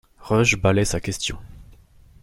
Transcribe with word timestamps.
Rush 0.19 0.55
balaye 0.57 0.83
sa 0.85 0.99
question. 0.99 1.37